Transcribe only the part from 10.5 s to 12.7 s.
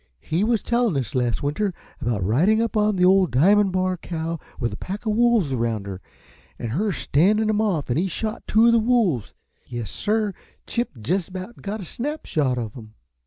Chip jest about got a snap shot